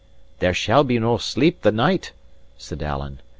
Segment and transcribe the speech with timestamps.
[0.39, 2.11] "There shall be no sleep the night!"
[2.57, 3.19] said Alan.